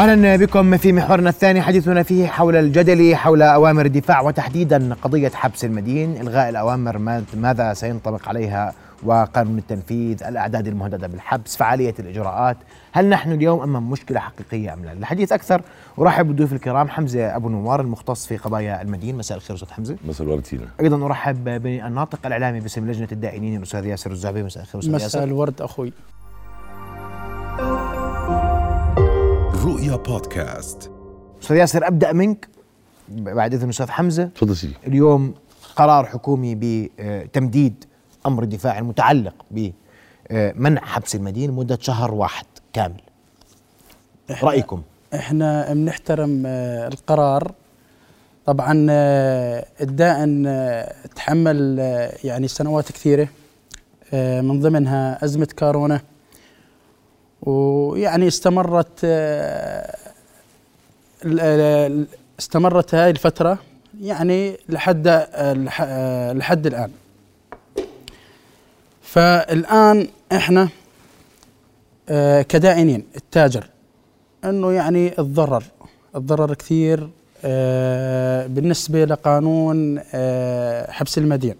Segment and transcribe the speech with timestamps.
[0.00, 5.64] أهلا بكم في محورنا الثاني حديثنا فيه حول الجدل حول أوامر الدفاع وتحديدا قضية حبس
[5.64, 6.98] المدين، إلغاء الأوامر
[7.34, 12.56] ماذا سينطبق عليها وقانون التنفيذ، الأعداد المهددة بالحبس، فعالية الإجراءات،
[12.92, 15.62] هل نحن اليوم امام مشكلة حقيقية أم لا؟ الحديث أكثر
[15.98, 19.96] أرحب بالضيوف الكرام حمزة أبو نوار المختص في قضايا المدين، مساء الخير أستاذ حمزة.
[20.08, 20.66] مساء الورد فينا.
[20.80, 25.06] أيضا أرحب بالناطق الإعلامي باسم لجنة الدائنين الأستاذ ياسر الزعبي، مساء الخير أستاذ ياسر.
[25.06, 25.92] مساء الورد أخوي.
[29.64, 30.90] رؤيا بودكاست.
[31.42, 32.48] أستاذ ياسر أبدأ منك.
[33.08, 34.74] بعد إذن أستاذ حمزة تفضل سيدي.
[34.86, 35.34] اليوم
[35.76, 37.84] قرار حكومي بتمديد
[38.26, 43.00] أمر الدفاع المتعلق بمنع حبس المدينة لمده شهر واحد كامل.
[44.30, 44.82] إحنا رأيكم؟
[45.14, 47.52] إحنا بنحترم آه، القرار.
[48.46, 51.78] طبعا آه، الدائن آه، تحمل
[52.24, 53.28] يعني سنوات كثيرة
[54.12, 56.00] من ضمنها أزمة كورونا.
[57.42, 59.96] ويعني استمرت آه،
[62.38, 63.58] استمرت هاي الفترة
[64.00, 65.28] يعني لحد آه،
[65.80, 66.90] آه، لحد الآن.
[69.02, 70.68] فالآن إحنا
[72.48, 73.66] كدائنين التاجر
[74.44, 75.64] إنه يعني الضرر
[76.16, 77.10] الضرر كثير
[78.54, 80.00] بالنسبة لقانون
[80.88, 81.54] حبس المدين.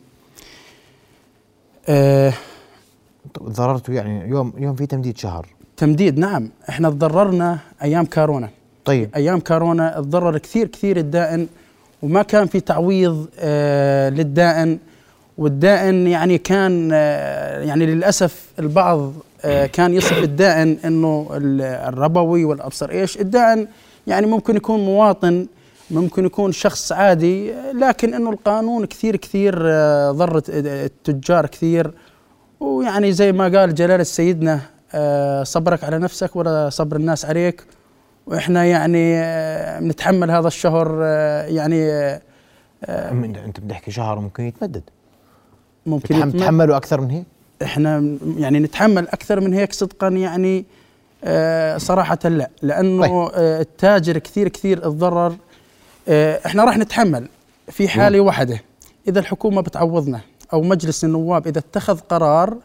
[3.43, 5.47] ضررته يعني يوم يوم في تمديد شهر.
[5.81, 6.19] تمديد.
[6.19, 8.49] نعم إحنا تضررنا أيام كورونا.
[8.85, 9.11] طيب.
[9.17, 11.47] أيام كورونا تضرر كثير كثير الدائن
[12.03, 14.79] وما كان في تعويض آه للدائن
[15.39, 19.13] والدائن يعني كان آه يعني للأسف البعض
[19.45, 21.29] آه كان يصف الدائن إنه
[21.89, 23.21] الربوي والأبصر إيش.
[23.21, 23.67] الدائن
[24.07, 25.47] يعني ممكن يكون مواطن
[25.91, 31.91] ممكن يكون شخص عادي لكن إنه القانون كثير كثير آه ضر التجار كثير.
[32.61, 34.80] ويعني زي ما قال جلالة سيدنا آه،
[35.43, 37.65] صبرك على نفسك ولا صبر الناس عليك.
[38.27, 41.91] وإحنا يعني آه، بنتحمل هذا الشهر آه، يعني
[43.45, 44.83] أنت بتحكي شهر ممكن يتمدد.
[45.87, 47.25] ممكن يتحملوا أكثر من هيك؟
[47.63, 50.65] إحنا يعني نتحمل أكثر من هيك صدقا يعني
[51.79, 52.51] صراحة لا.
[52.63, 53.33] لأنه طيب.
[53.37, 55.37] التاجر كثير كثير تضرر
[56.47, 57.29] إحنا راح نتحمل
[57.69, 58.61] في حالة واحدة.
[59.09, 60.21] إذا الحكومة بتعوضنا
[60.53, 62.57] أو مجلس النواب إذا اتخذ قرار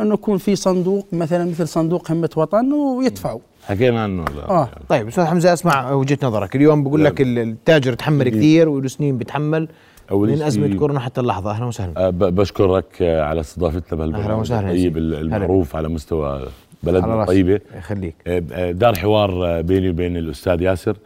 [0.00, 3.40] انه يكون في صندوق مثلا مثل صندوق همة وطن ويدفعوا.
[3.66, 4.50] حكينا عنه لا.
[4.50, 4.68] آه.
[4.88, 6.56] طيب أستاذ حمزة أسمع وجهة نظرك.
[6.56, 9.68] اليوم بقول لك التاجر تحمل كثير وله سنين بتحمل.
[10.10, 11.50] من أزمة كورونا حتى اللحظة.
[11.50, 12.06] أهلا وسهلا.
[12.06, 16.48] أه بشكرك على استضافتنا بهالبرنامج أهلا وسهلا الطيب المعروف على مستوى
[16.82, 17.60] بلدنا الطيبة.
[17.78, 18.14] يخليك.
[18.26, 20.96] أه، دار حوار بيني وبين الأستاذ ياسر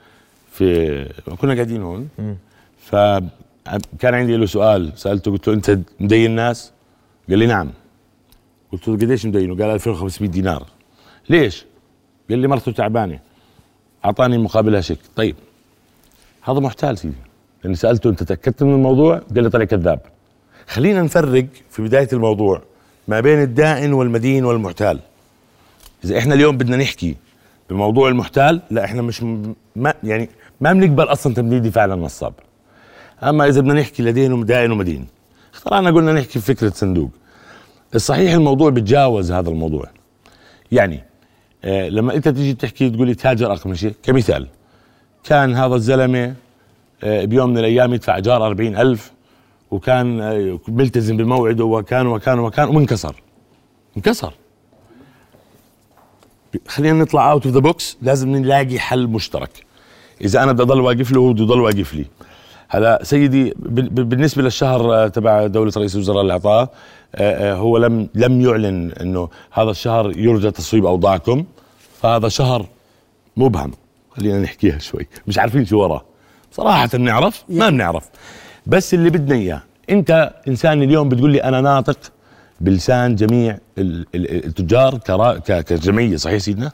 [0.51, 1.09] في
[1.41, 2.09] كنا قاعدين هون.
[2.79, 6.73] فكان عندي له سؤال سألته قلت له أنت مدين الناس؟
[7.29, 7.71] قال لي نعم.
[8.73, 10.67] قلت له قديش مدينه؟ قال 2500 دينار.
[11.29, 11.65] ليش؟
[12.31, 13.19] قال لي مرته تعبانة.
[14.05, 14.99] أعطاني مقابلها شيك.
[15.17, 15.37] طيب.
[16.43, 17.15] هذا محتال سيدي.
[17.65, 20.01] لأني سألته أنت تأكدت من الموضوع؟ قال لي طلع كذاب
[20.67, 22.63] خلينا نفرق في بداية الموضوع
[23.09, 25.01] ما بين الدائن والمدين والمحتال.
[26.05, 27.17] إذا إحنا اليوم بدنا نحكي
[27.71, 29.23] بموضوع المحتال لا إحنا مش
[29.77, 30.29] ما يعني
[30.61, 32.35] ما بنقبل أصلا تمديد دفاع للنصاب
[33.23, 35.07] أما إذا بدنا نحكي لدين ودائن ومدين
[35.55, 37.11] اخترعنا قلنا نحكي في فكرة صندوق.
[37.95, 39.87] الصحيح الموضوع بتجاوز هذا الموضوع.
[40.73, 41.05] يعني
[41.65, 44.47] آه لما أنت تيجي تحكي تقول لي تاجر اقمشه كمثال
[45.25, 46.35] كان هذا الزلمة
[47.05, 49.13] آه بيوم من الأيام يدفع ايجار 40000
[49.71, 53.15] وكان آه ملتزم بموعده وكان وكان وكان وانكسر.
[53.97, 54.35] انكسر.
[56.69, 59.51] خلينا نطلع out of the box لازم نلاقي حل مشترك.
[60.21, 62.05] إذا أنا بدي أضل واقف له هو بده يضل واقف لي.
[62.69, 68.09] هلا سيدي بالنسبة للشهر آه، تبع دولة رئيس الوزراء اللي أعطاه آه، آه، هو لم
[68.15, 71.45] لم يعلن إنه هذا الشهر يرجى تصويب أوضاعكم.
[72.03, 72.67] فهذا شهر
[73.37, 73.73] مبهم.
[74.11, 75.07] خلينا نحكيها شوي.
[75.27, 76.05] مش عارفين شو وراه.
[76.53, 78.09] صراحة بنعرف ما بنعرف.
[78.67, 81.99] بس اللي بدنا إياه أنت إنسان اليوم بتقول لي أنا ناطق
[82.61, 84.99] بلسان جميع التجار
[85.39, 86.71] كجمعية صحيح سيدنا؟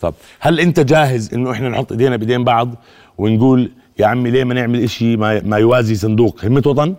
[0.00, 2.74] طب هل أنت جاهز إنه إحنا نحط إيدينا بإيدين بعض
[3.18, 3.70] ونقول
[4.00, 6.94] يا عمي ليه ما نعمل إشي ما, ما يوازي صندوق همة وطن؟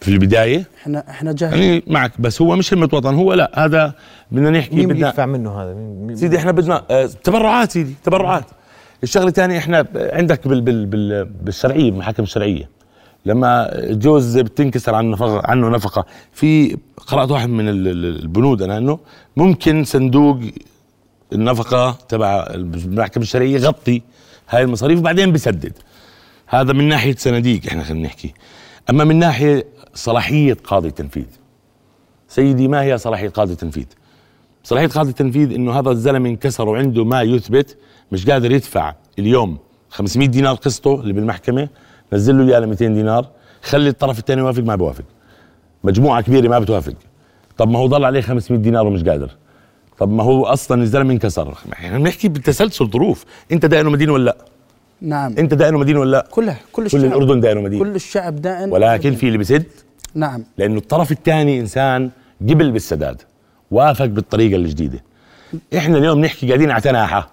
[0.00, 0.64] في البداية.
[0.82, 3.94] إحنا إحنا جاهزين يعني معك بس هو مش همة وطن هو لا هذا
[4.32, 8.44] بدنا نحكي مين بدنا يدفع منه هذا؟ مين سيدي إحنا بدنا آه تبرعات سيدي تبرعات.
[9.02, 12.68] الشغلة الثانية إحنا عندك بال بال بال بالشرعية بالمحاكم الشرعية.
[13.26, 18.98] لما جوز بتنكسر عن نفقة عنه نفقة في قرأت واحد من البنود أنا إنه
[19.36, 20.38] ممكن صندوق
[21.32, 24.02] النفقة تبع المحكمه الشرعية يغطي
[24.48, 25.72] هاي المصاريف وبعدين بسدد
[26.46, 28.34] هذا من ناحية صناديق إحنا خلينا نحكي.
[28.90, 31.26] أما من ناحية صلاحية قاضي التنفيذ.
[32.28, 33.86] سيدي ما هي صلاحية قاضي التنفيذ؟
[34.64, 37.78] صلاحية قاضي التنفيذ إنه هذا الزلمه انكسر وعنده ما يثبت
[38.12, 39.58] مش قادر يدفع اليوم
[39.90, 41.68] 500 دينار قسطه اللي بالمحكمة
[42.12, 43.28] نزل له إياه ل 200 دينار
[43.62, 45.04] خلي الطرف الثاني يوافق ما بيوافق.
[45.84, 46.94] مجموعة كبيرة ما بتوافق.
[47.56, 49.30] طب ما هو ضل عليه 500 دينار ومش قادر.
[49.98, 51.54] طب ما هو أصلا الزلمه انكسر.
[51.72, 53.24] إحنا بنحكي بتسلسل ظروف.
[53.52, 54.55] أنت دائن مدين ولا لا؟
[55.00, 55.34] نعم.
[55.38, 58.72] انت دائن مدين ولا لا؟ كلها كل كل الشعب الأردن دائن مدين كل الشعب دائن
[58.72, 59.64] ولكن في اللي بسد؟
[60.14, 60.44] نعم.
[60.58, 62.10] لأنه الطرف الثاني إنسان
[62.40, 63.22] قبل بالسداد
[63.70, 65.02] وافق بالطريقة الجديدة.
[65.76, 67.30] إحنا اليوم نحكي قاعدين على تناحة.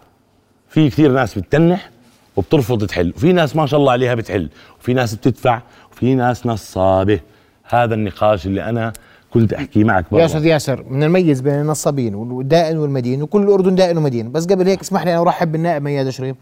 [0.70, 1.90] في كثير ناس بتتنح
[2.36, 4.50] وبترفض تحل وفي ناس ما شاء الله عليها بتحل
[4.80, 5.62] وفي ناس بتدفع
[5.92, 7.20] وفي ناس نصابة.
[7.64, 8.94] هذا النقاش اللي أنا
[9.34, 10.26] كنت أحكي معك يا برا.
[10.26, 14.32] أستاذ ياسر بدنا نميز بين النصابين والدائن والمدين وكل الأردن دائن ومدين.
[14.32, 16.36] بس قبل هيك اسمح لي أنا أرحب بالنائب مياد شريف.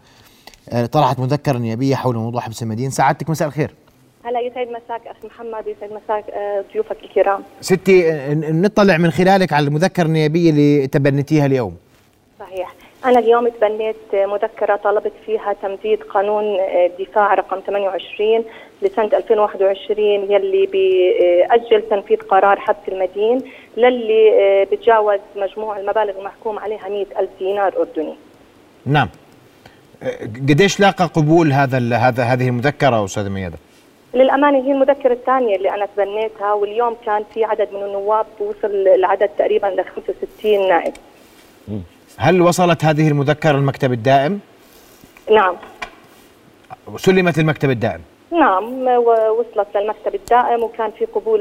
[0.92, 2.90] طرحت مذكرة نيابيه حول موضوع حبس المدين.
[2.90, 3.70] سعادتك مساء الخير.
[4.24, 7.42] هلا يسعد مساك أخي محمد يسعد مساك آه، ضيوفك الكرام.
[7.60, 11.76] ستي آه، نطلع من خلالك على المذكرة النيابيه اللي تبنتيها اليوم.
[12.40, 12.74] صحيح.
[13.04, 18.44] أنا اليوم تبنيت آه، مذكرة طلبت فيها تمديد قانون آه، الدفاع رقم 28
[18.82, 23.42] لسنة 2021 يلي بيأجل تنفيذ قرار حبس المدين
[23.76, 28.14] للي آه، بتجاوز مجموع المبالغ المحكوم عليها 100 ألف دينار أردني.
[28.86, 29.08] نعم.
[29.08, 29.21] آه،
[30.48, 33.58] قديش لاقى قبول هذا هذا هذه المذكرة أستاذ ميادة؟
[34.14, 39.28] للأمانة هي المذكرة الثانية اللي أنا تبنيتها واليوم كان في عدد من النواب وصل العدد
[39.38, 40.92] تقريبا ل 65 نائب.
[42.16, 44.40] هل وصلت هذه المذكرة المكتب الدائم؟
[45.30, 45.56] نعم.
[46.96, 48.00] سلمت المكتب الدائم؟
[48.32, 51.40] نعم ووصلت للمكتب الدائم وكان في قبول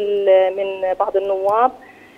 [0.58, 1.72] من بعض النواب.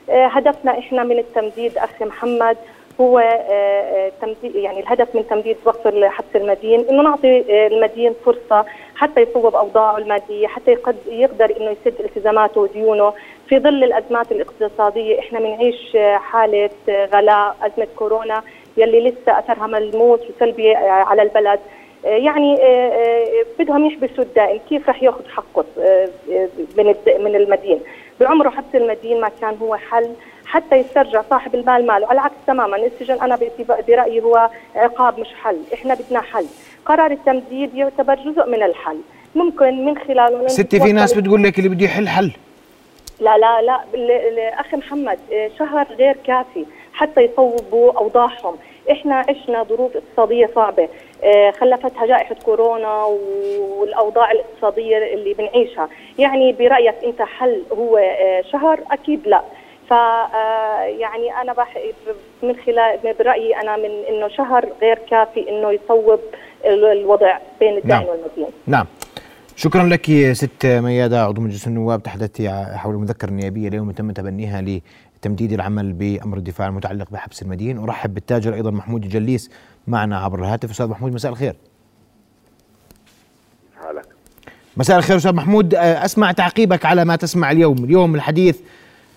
[0.09, 2.57] آه، هدفنا إحنا من التمديد أخي محمد
[3.01, 8.65] هو آه، آه، يعني الهدف من تمديد وقف حبس المدين إنه نعطي آه، المدين فرصة
[8.95, 13.13] حتى يصوب أوضاعه المادية حتى يقد يقدر إنه يسد التزاماته وديونه.
[13.47, 18.43] في ظل الأزمات الاقتصادية إحنا بنعيش حالة غلاء أزمة كورونا
[18.77, 21.59] يلي لسه أثرها ملموس وسلبي على البلد.
[22.03, 22.57] يعني
[23.59, 25.65] بدهم يحبسوا الدائن كيف رح ياخذ حقه
[26.77, 27.79] من من المدين.
[28.19, 30.09] بعمره حبس المدين ما كان هو حل.
[30.53, 32.07] حتى يسترجع صاحب المال ماله.
[32.07, 35.57] على العكس تماما السجن أنا باعتبا- برأيي هو عقاب مش حل.
[35.73, 36.45] إحنا بدنا حل.
[36.85, 38.97] قرار التمديد يعتبر جزء من الحل.
[39.35, 42.31] ممكن من خلاله ستي في ناس بتقول لك اللي بده يحل حل.
[43.19, 43.79] لا لا لا.
[44.59, 45.19] أخي محمد
[45.59, 48.55] شهر غير كافي حتى يصوبوا أوضاعهم.
[48.91, 50.87] إحنا عشنا ظروف اقتصادية صعبة.
[51.23, 53.03] آه، خلفتها جائحة كورونا
[53.59, 55.89] والأوضاع الاقتصادية اللي بنعيشها.
[56.19, 59.41] يعني برأيك أنت حل هو آه، شهر؟ أكيد لا.
[59.93, 61.77] ف آه، يعني أنا بح
[62.43, 66.19] من خلال برأيي أنا من إنه شهر غير كافي إنه يصوب
[66.65, 68.03] ال- الوضع بين الدائن نعم.
[68.03, 68.53] والمدين.
[68.67, 68.85] نعم.
[69.55, 74.61] شكرا لك يا ست ميادة عضو مجلس النواب تحدثتي حول المذكرة النيابية اليوم تم تبنيها
[74.61, 77.77] لتمديد العمل بأمر الدفاع المتعلق بحبس المدين.
[77.77, 79.51] أرحب بالتاجر أيضا محمود الجليس
[79.87, 80.69] معنا عبر الهاتف.
[80.71, 81.55] أستاذ محمود مساء الخير.
[83.81, 84.05] حالك
[84.77, 85.75] مساء الخير أستاذ محمود.
[85.75, 87.83] أسمع تعقيبك على ما تسمع اليوم.
[87.83, 88.61] اليوم الحديث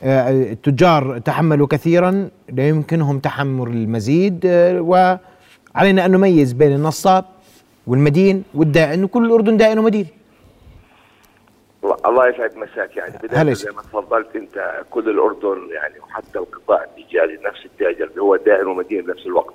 [0.05, 7.25] التجار تحملوا كثيرا لا يمكنهم تحمل المزيد آه، وعلينا أن نميز بين النصاب
[7.87, 10.07] والمدين والدائن وكل الأردن دائن ومدين.
[12.07, 13.19] الله- يسعد مساك يعني.
[13.23, 13.53] بداية.
[13.53, 18.67] زي ما تفضلت أنت كل الأردن يعني وحتى القطاع التجاري نفس التاجر اللي هو دائن
[18.67, 19.55] ومدين بنفس الوقت.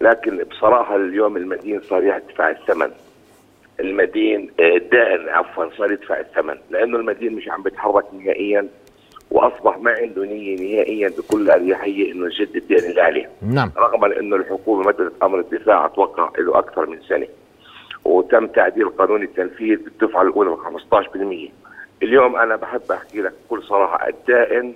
[0.00, 2.90] لكن بصراحة اليوم المدين صار يدفع الثمن.
[3.80, 6.54] المدين آه، الدائن عفوا صار يدفع الثمن.
[6.70, 8.68] لأنه المدين مش عم بيتحرك نهائيا.
[9.30, 13.30] وأصبح ما عنده نية نهائيا بكل أريحية إنه يسد الدين اللي عليه.
[13.42, 13.72] نعم.
[13.76, 17.26] رغم إنه الحكومة مدت أمر الدفاع أتوقع له أكثر من سنة.
[18.04, 21.52] وتم تعديل قانون التنفيذ بالدفعة الأولى ب 15%
[22.02, 24.74] اليوم أنا بحب أحكي لك بكل صراحة الدائن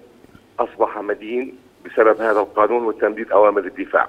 [0.58, 4.08] أصبح مدين بسبب هذا القانون وتمديد أوامر الدفاع.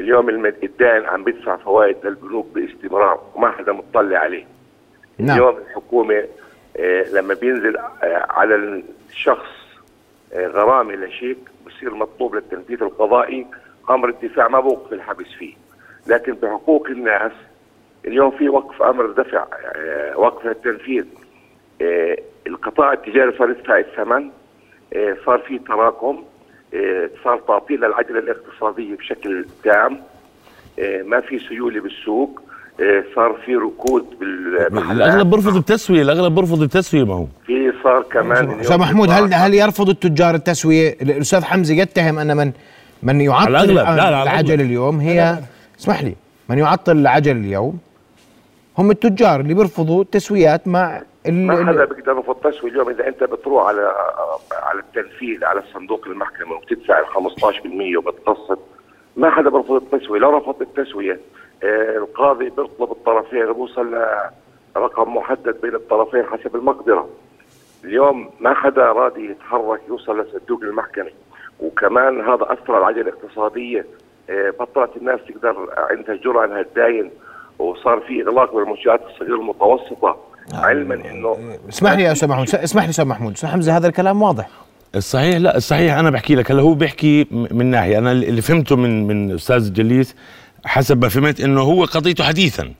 [0.00, 0.46] اليوم.
[0.46, 4.44] الدائن عم بيدفع فوائد للبنوك باستمرار وما حدا مطلع عليه.
[5.18, 5.36] نعم.
[5.36, 6.24] اليوم الحكومة
[7.12, 9.48] لما بينزل آه على الشخص
[10.32, 13.46] آه غرامه لشيك بصير مطلوب للتنفيذ القضائي
[13.90, 15.54] أمر الدفاع ما بوقف الحبس فيه.
[16.06, 17.32] لكن بحقوق الناس
[18.06, 19.46] اليوم في وقف أمر دفع
[19.76, 21.04] آه وقف التنفيذ.
[21.82, 24.30] آه القطاع التجاري صار يدفع الثمن
[24.92, 26.24] آه صار في تراكم
[26.74, 30.02] آه صار تعطيل للعجله الاقتصاديه بشكل تام
[30.78, 32.40] آه ما في سيولة بالسوق.
[32.40, 32.49] آه
[33.14, 38.60] صار في ركود بالمحلات الأغلب برفض التسوية الأغلب برفض التسوية ما هو في صار كمان
[38.60, 42.52] أستاذ محمود هل هل يرفض التجار التسوية؟ الأستاذ حمزة يتهم أن من
[43.02, 43.70] من يعطل الأغلب.
[43.76, 44.60] لا، لا، على العجل.
[44.60, 45.38] اليوم هي
[45.80, 46.14] اسمح لي
[46.48, 47.78] من يعطل العجل اليوم
[48.78, 53.66] هم التجار اللي بيرفضوا التسويات مع ما حدا بيقدر يرفض تسويه اليوم إذا أنت بتروح
[53.66, 53.92] على
[54.62, 58.58] على التنفيذ على صندوق المحكمة وبتدفع ال 15% وبتقسط
[59.16, 61.18] ما حدا بيرفض التسوية لو رفضت التسوية آه،
[61.62, 63.96] القاضي بيطلب الطرفين بوصل
[64.76, 67.08] لرقم محدد بين الطرفين حسب المقدرة.
[67.84, 71.10] اليوم ما حدا راضي يتحرك يوصل لصندوق المحكمة.
[71.60, 73.86] وكمان هذا أثر على العجلة الاقتصادية.
[74.30, 77.10] آه، بطلت الناس تقدر عندها جرأه أنها تداين.
[77.58, 80.16] وصار في إغلاق بالمنشآت الصغيرة المتوسطة.
[80.54, 82.54] علما إنه اسمح لي يا أستاذ محمود.
[82.54, 83.32] اسمح لي أستاذ محمود.
[83.32, 84.48] أستاذ حمزه هذا الكلام واضح.
[84.94, 86.50] الصحيح؟ لا الصحيح أنا بحكي لك.
[86.50, 87.98] هلا هو بيحكي من ناحية.
[87.98, 90.16] أنا اللي فهمته من من أستاذ جليس
[90.64, 92.72] حسب ما فهمت إنه هو قضيته حديثا.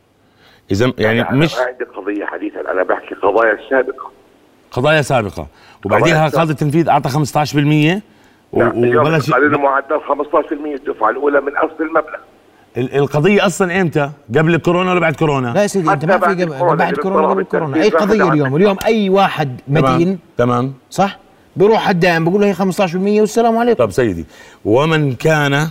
[0.70, 4.10] إذا يعني أنا مش ما عندي قضية حديثا أنا بحكي قضايا سابقة.
[4.72, 5.46] قضايا سابقة.
[5.84, 8.02] وبعديها قاضي التنفيذ أعطى 15%
[8.52, 12.16] و- نعم وبلش علينا معدل 15% الدفعة الأولى من أصل المبلغ.
[12.76, 16.16] ال- القضية أصلا إمتى؟ قبل الكورونا ولا بعد كورونا؟ لا يا سيدي أنت حتى ما
[16.16, 17.76] بعد في قبل الكورونا بعد اللي كورونا قبل كورونا.
[17.84, 20.18] قضية واحد اليوم؟ اليوم أي واحد مدين؟ تمام.
[20.38, 21.18] تمام صح
[21.56, 23.84] بيروح الدائم بقول له هي 15% والسلام عليكم.
[23.84, 24.24] طب سيدي
[24.64, 25.68] ومن كان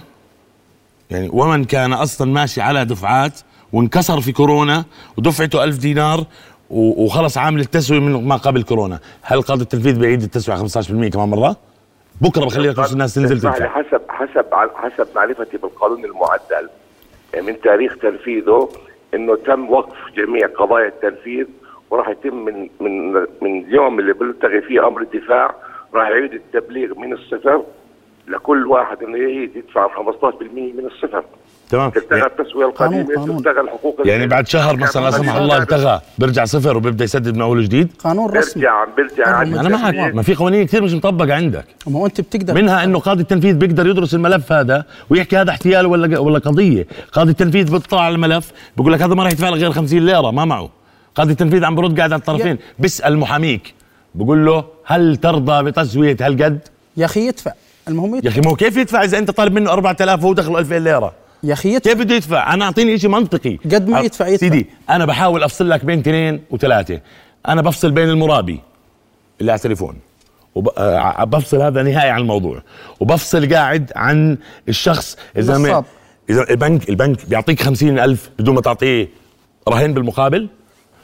[1.10, 3.40] يعني ومن كان أصلا ماشي على دفعات
[3.74, 4.86] وانكسر في كورونا
[5.18, 6.26] ودفعته ألف دينار
[6.70, 9.00] وخلص عامل التسوية من ما قبل كورونا.
[9.22, 11.56] هل قاضي التنفيذ بيعيد التسوية 15% كمان مرة؟
[12.22, 13.68] بكرة بخلي لك نص الناس تنزل تدفع.
[13.68, 16.70] حسب حسب حسب معرفتي بالقانون المعدل
[17.44, 18.70] من تاريخ تنفيذه
[19.14, 21.46] إنه تم وقف جميع قضايا التنفيذ
[21.90, 25.56] وراح يتم من من من اليوم اللي بيلتغي فيه أمر الدفاع
[25.94, 27.64] راح يعيد التبليغ من الصفر
[28.30, 31.24] لكل واحد إنه يعيد يدفع 15% من الصفر.
[31.70, 31.90] تمام.
[31.90, 33.38] تلتغى التسوية قانون- القديمه.
[33.38, 37.42] تلتغى الحقوق يعني بعد شهر مثلا لا سمح الله التغى بيرجع صفر وبيبدأ يسدد من
[37.42, 38.62] أول وجديد قانون رسمي.
[38.64, 40.16] بيرجع بيرجع عن أنا معك.
[40.16, 41.66] ما في قوانين كثير مش مطبقة عندك.
[41.88, 42.54] ما هو أنت بتقدر.
[42.54, 47.32] منها إنه قاضي التنفيذ بيقدر يدرس الملف هذا ويحكي هذا احتيال ولا ولا قضية، قاضي
[47.32, 50.46] التنفيذ بيطلع على الملف بيقول لك هذا ما راح يدفع لك غير 50 ليرة ما
[50.46, 50.70] معه،
[51.16, 53.74] قاضي التنفيذ عم برد قاعد على الطرفين، بيسأل محاميك
[54.16, 56.60] بقول له هل ترضى بتسوية هالقد؟
[56.98, 57.52] يا أخي يدفع.
[57.90, 60.60] المهم يا يدفع أخي ما هو كيف يدفع إذا أنت طالب منه 4000 وهو دخله
[60.60, 64.28] 2000 ليرة؟ يا أخي يدفع كيف بده يدفع؟ أنا أعطيني شيء منطقي قد ما يدفع
[64.28, 64.48] يدفع.
[64.48, 67.00] سيدي أنا بحاول أفصل لك بين اثنين وثلاثة،
[67.48, 68.60] أنا بفصل بين المرابي
[69.42, 69.96] اللي على التليفون
[70.56, 72.62] وبفصل هذا نهائي عن الموضوع
[73.00, 74.38] وبفصل قاعد عن
[74.70, 75.84] الشخص إذا ما.
[76.30, 79.10] إذا البنك البنك بيعطيك خمسين ألف بدون ما تعطيه
[79.70, 80.50] رهن بالمقابل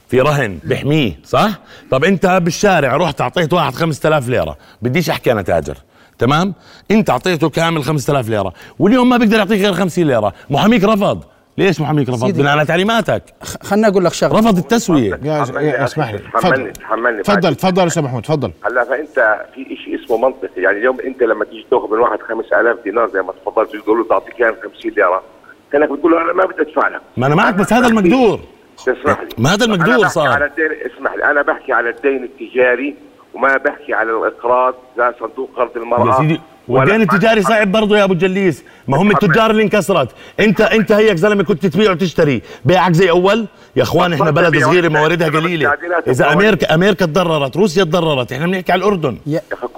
[0.09, 1.59] في رهن بيحميه صح
[1.91, 5.77] طب أنت بالشارع رحت أعطيت واحد خمسة آلاف ليرة بديش أحكي أنا تاجر
[6.19, 6.53] تمام؟
[6.91, 8.53] انت اعطيته كامل خمسة آلاف ليرة.
[8.79, 10.33] واليوم ما بيقدر يعطيك غير خمسين ليرة.
[10.49, 11.23] محاميك رفض.
[11.57, 12.31] ليش محاميك رفض.
[12.37, 13.23] بناء على تعليماتك.
[13.43, 14.39] خ- خلنا أقول لك شغلة.
[14.39, 15.19] رفض التسوية.
[15.23, 15.43] يا
[15.83, 16.17] اسمح لي.
[16.19, 16.71] تحملني تفضل.
[16.73, 18.51] تحملني تفضل تفضل أستاذ محمود تفضل.
[18.65, 20.61] هلا فأنت في شيء اسمه منطقي.
[20.61, 24.05] يعني اليوم أنت لما تيجي تأخذ من واحد 5000 دينار زي ما تفضلت تقول له
[24.09, 25.23] تعطيك اياها 50 ليرة
[25.71, 27.01] كأنك بتقول له أنا ما بدي أدفع لك.
[27.17, 28.39] ما أنا معك بس هذا المقدور.
[28.77, 29.27] تسمح لي.
[29.37, 30.27] ما هذا المقدور صار.
[30.27, 31.23] على الدين اسمح لي.
[31.31, 32.95] أنا بحكي على الدين التجاري
[33.35, 36.07] وما بحكي على الإقراض زي صندوق قرض المرأة.
[36.07, 40.09] يا سيدي والدين التجاري صعب برضه يا أبو جليس ما هم التجار اللي انكسرت.
[40.39, 42.41] انت انت هيك زلمة كنت تبيع وتشتري.
[42.65, 43.45] بيعك زي أول.
[43.75, 44.87] يا أخوان إحنا بلد صغيرة.
[44.87, 45.73] مواردها قليلة.
[46.07, 46.33] إذا.
[46.33, 48.31] أمريكا أمريكا تضررت روسيا تضررت.
[48.31, 49.17] إحنا بنحكي على الأردن.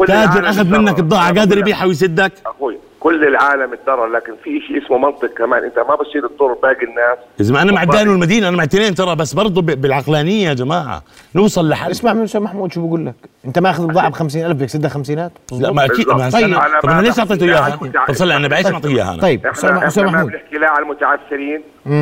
[0.08, 0.66] تاجر أخذ.
[0.66, 1.58] منك البضاعه أنا قادر.
[1.58, 2.32] يبيعها ويسدك.
[2.46, 2.77] أخوي
[3.08, 7.18] كل العالم اتضرر لكن في شيء اسمه منطق كمان انت ما بصير تضر باقي الناس
[7.40, 7.84] يا زلمه أنا مع.
[7.84, 11.04] الدين والمدينة أنا مع الاثنين ترى بس برضه بالعقلانية يا جماعة
[11.36, 14.66] نوصل لحل اسمع من أستاذ محمود شو بقول لك أنت ماخذ بضاعه ب 50000 بدك
[14.66, 16.30] تسدها خمسينات لا ما أكيد ما.
[16.30, 19.22] طيب أنا طب أنا ليش اعطيته إياها؟ طب صلي على النبي ليش نعطيه إياها أنا؟
[19.22, 21.62] طيب أستاذ إحنا ما محمود بنحكي لا على المتعثرين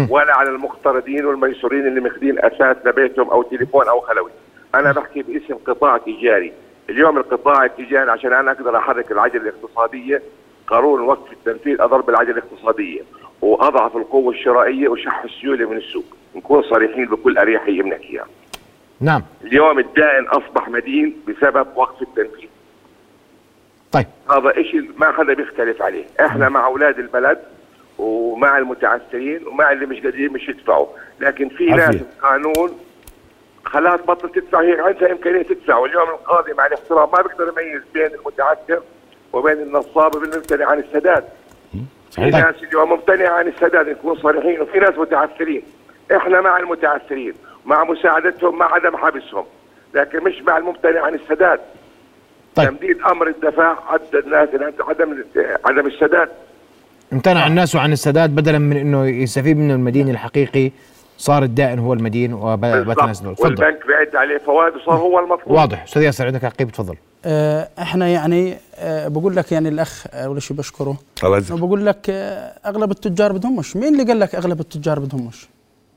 [0.10, 4.32] ولا على المقترضين والميسورين اللي ماخذين أساس لبيتهم أو تليفون أو خلوي
[4.76, 6.54] أنا بحكي باسم قطاع تجاري
[6.90, 10.22] اليوم القطاع التجاري عشان أنا أقدر أحرك العجلة الاقتصادية
[10.68, 13.02] قانون وقف التنفيذ أضرب العجلة الاقتصادية
[13.42, 16.06] وأضعف القوة الشرائية وشح السيولة من السوق.
[16.36, 18.26] نكون صريحين بكل أريحية بنحكيها
[19.02, 19.24] نعم.
[19.44, 22.50] اليوم الدائن أصبح مدين بسبب وقف التنفيذ.
[23.92, 24.06] طيب.
[24.32, 26.06] هذا شيء ما حدا بيختلف عليه.
[26.20, 27.40] إحنا مع أولاد البلد
[27.98, 30.88] ومع المتعثرين ومع اللي مش قادرين مش يدفعوا.
[31.20, 31.66] لكن في.
[31.66, 32.80] ناس القانون
[33.66, 35.78] خلاص بطل تدفع هي عندها امكانيه تدفع.
[35.78, 38.82] واليوم القاضي مع الاحترام ما بيقدر يميز بين المتعثر
[39.34, 41.24] وبين النصاب وبين عن السداد.
[42.12, 42.30] في.
[42.30, 45.62] ناس اليوم ممتنع عن السداد نكون صريحين وفي ناس متعثرين
[46.16, 47.34] إحنا مع المتعثرين
[47.66, 49.46] مع مساعدتهم مع عدم حبسهم.
[49.94, 51.60] لكن مش مع الممتنع عن السداد.
[52.56, 52.70] طيب.
[52.70, 55.24] تمديد أمر الدفاع عدد الناس عدم
[55.66, 56.30] عدم السداد.
[57.14, 60.72] امتنع الناس عن السداد بدلا من إنه يستفيد منه المدين الحقيقي.
[61.18, 63.46] صار الدائن هو المدين وبتنازلوا تفضل.
[63.46, 65.84] والبنك بيعد عليه فوائد وصار هو المطلوب واضح.
[65.84, 66.96] أستاذ ياسر عندك عقيب تفضل.
[67.28, 70.98] إحنا يعني آه، بقول لك يعني الأخ اول شيء بشكره؟
[71.52, 71.68] الله.
[71.68, 75.48] بقول لك آه، أغلب التجار بدهمش مين اللي قال لك أغلب التجار بدهمش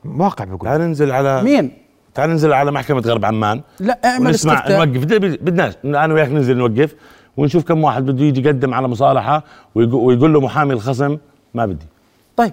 [0.04, 1.70] واقع بقول تعال ننزل على مين؟
[2.14, 3.60] تعال ننزل على محكمة غرب عمان.
[3.80, 5.04] لا اعمل ونسمع استفتاء نوقف.
[5.04, 6.94] بدنا- بدناش أنا وياك ننزل نوقف
[7.36, 9.44] ونشوف كم واحد بده يجي يقدم على مصالحة
[9.78, 11.18] ويقو- ويقول له محامي الخصم
[11.54, 11.86] ما بدي.
[12.36, 12.52] طيب.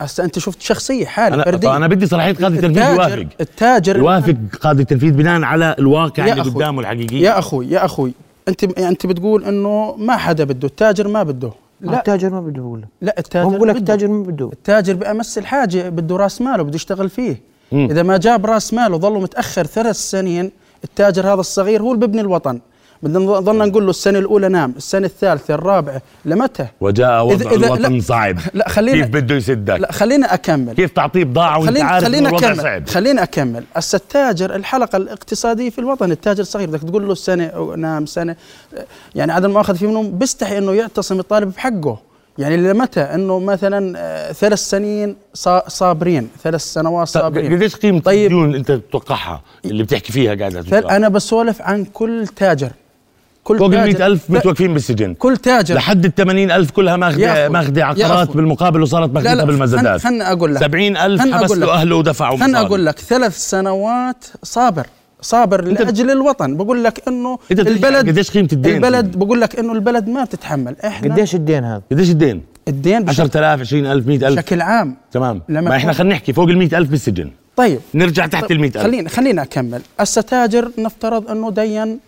[0.00, 1.76] هسه أنت شفت شخصية حالة أنا فردية.
[1.76, 3.26] أنا بدي صلاحيه قاضي التنفيذ التاجر يوافق.
[3.40, 6.52] التاجر يوافق قاضي التنفيذ بناء على الواقع اللي أخوي.
[6.52, 8.12] قدامه الحقيقي يا أخوي يا أخوي.
[8.48, 11.50] انت أنت بتقول إنه ما حدا بده التاجر ما بده.
[11.80, 11.98] لا.
[11.98, 13.94] التاجر ما بده يقول لا التاجر هو بقول لك بده.
[13.94, 14.50] التاجر ما بده.
[14.52, 17.40] التاجر بأمس الحاجة بده رأس ماله بده يشتغل فيه.
[17.72, 17.88] مم.
[17.90, 20.50] إذا ما جاب رأس ماله ظله متأخر ثلاث سنين
[20.84, 22.60] التاجر هذا الصغير هو اللي ببني الوطن.
[23.02, 27.52] بدنا نظلنا نقول له السنة الأولى نام السنة الثالثة الرابعة لمتى؟ وجاء وضع إذا- إذا-
[27.52, 28.00] الوطن لا.
[28.00, 28.38] صعب.
[28.54, 30.72] لا خلينا كيف بده يسدك؟ لا خلينا أكمل.
[30.74, 32.62] كيف تعطيه بضاعة وأنت خلينا عارف خلينا الوضع أكمل.
[32.62, 33.64] صعب؟ خلينا أكمل.
[33.76, 38.36] هسه التاجر الحلقة الاقتصادية في الوطن التاجر الصغير بدك تقول له أو نام سنة.
[39.14, 41.98] يعني عدم المؤاخذة في منهم بيستحي إنه يعتصم الطالب بحقه.
[42.38, 47.54] يعني لمتى؟ إنه مثلا آه، ثلاث سنين صا- صابرين ثلاث سنوات طيب صابرين.
[47.56, 48.24] قديش قيمة طيب.
[48.32, 52.70] الديون أنت تتوقعها اللي بتحكي فيها قاعد أنا بسولف عن كل تاجر.
[53.50, 55.14] كل فوق ال تاجر 100000 لا، متوقفين بالسجن.
[55.14, 55.74] كل تاجر.
[55.74, 58.36] لحد ال 80000 كلها ماخذه ماخذة عقارات.
[58.36, 60.00] بالمقابل وصارت ماخذتها بالمزادات.
[60.00, 60.60] خلنا أقول لك.
[60.60, 61.68] 70000 خلنا حبس أقول لك.
[61.68, 62.60] له أهله ودفعوا خلنا.
[62.60, 64.86] أقول لك ثلاث سنوات صابر.
[65.20, 66.56] صابر لأجل الوطن.
[66.56, 70.76] بقول لك إنه البلد قديش قيمة الدين؟ البلد بقول لك إنه البلد ما بتتحمل.
[70.84, 74.96] إحنا قديش الدين هذا؟ قديش الدين؟ الدين بشكل 10000 20000 100000 بشكل عام.
[75.12, 75.42] تمام.
[75.48, 77.30] لما ما إحنا خلينا نحكي فوق ال 100000 بالسجن.
[77.56, 77.80] طيب.
[77.94, 79.80] نرجع تحت ال 100000 خلينا خلينا أكمل.
[80.00, 81.98] هسه تاجر نفترض إنه دين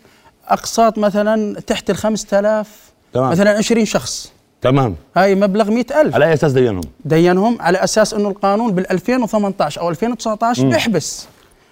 [0.48, 2.68] أقساط مثلا تحت ال 5000
[3.12, 3.30] تمام.
[3.30, 4.32] مثلا 20 شخص
[4.62, 9.80] تمام هاي مبلغ 100000 على أي أساس دينهم؟ دينهم على أساس إنه القانون بال 2018
[9.80, 11.26] أو 2019 بيحبس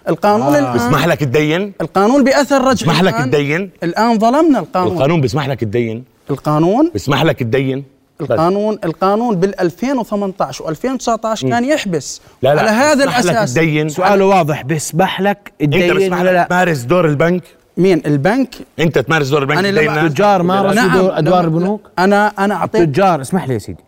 [0.09, 0.59] القانون آه.
[0.59, 5.21] الان بسمح لك تدين؟ القانون بأثر رجعي بسمح لك الآن- تدين؟ الآن ظلمنا القانون القانون
[5.21, 7.83] بسمح لك تدين؟ القانون بسمح لك تدين؟
[8.19, 8.31] بس.
[8.31, 14.61] القانون القانون بال 2018 و2019 كان يحبس لا لا على هذا الأساس تدين سؤاله واضح
[14.61, 17.43] بيسمح لك إنت الدين بسمح ولا لك؟ تمارس دور البنك؟
[17.77, 22.27] مين البنك أنت تمارس دور البنك ناس؟ التجار مارسوا نعم دور أدوار لما- البنوك؟ أنا
[22.27, 23.83] أنا اعطيت التجار اسمح لي يا سيدي.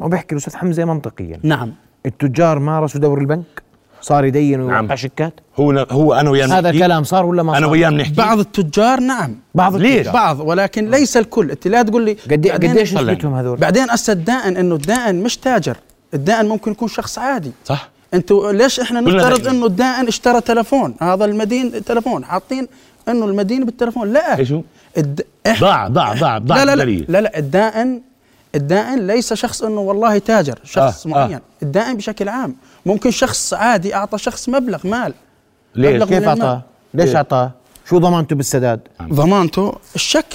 [0.00, 1.72] ما بحكي الأستاذ حمزة منطقيا نعم
[2.06, 3.62] التجار مارسوا دور البنك
[4.00, 4.96] صار يدين ويوقع نعم.
[4.96, 6.70] شيكات هو ن- هو أنا وياه هذا.
[6.70, 10.14] الكلام صار ولا ما صار؟ أنا وياه بنحكي بعض التجار نعم بعض ليش؟ التجار.
[10.14, 12.94] بعض ولكن ليس الكل أنت لا تقول لي قد بعدين- قديش.
[12.94, 15.76] نسبتهم هذول؟ بعدين هسه الدائن إنه الدائن مش تاجر
[16.14, 19.48] الدائن ممكن يكون شخص عادي صح أنتوا ليش إحنا نفترض.
[19.48, 22.68] انه الدائن اشترى تلفون هذا المدين تلفون حاطين
[23.08, 24.62] انه المدين بالتلفون لا إيش هو؟
[24.98, 25.24] الد...
[25.60, 27.04] ضاع ضاع ضاع ضاع لا لا لا.
[27.08, 28.00] لا لا الدائن
[28.54, 31.12] الدائن ليس شخص انه والله تاجر شخص آه، آه.
[31.12, 31.40] معين آه.
[31.62, 35.14] الدائن بشكل عام ممكن شخص عادي أعطى شخص مبلغ مال
[35.74, 36.28] ليش؟ مبلغ كيف.
[36.28, 36.62] أعطاه؟
[36.94, 37.52] ليش أعطاه؟
[37.88, 40.34] شو ضمانته بالسداد؟ ضمانته الشك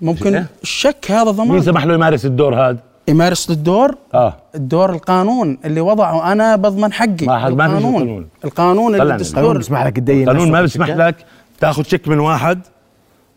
[0.00, 4.34] ممكن إيه؟ الشك هذا مين ضمان سمح له يمارس الدور هذا؟ يمارس الدور آه.
[4.54, 7.26] الدور القانون اللي وضعه أنا بضمن حقي.
[7.26, 7.94] ما حد- ما القانون.
[7.94, 8.28] قانون.
[8.44, 8.94] القانون.
[8.94, 11.16] القانون الدستور بيسمح لك تدين القانون ما بيسمح؟ لك
[11.60, 12.60] تاخذ شيك من واحد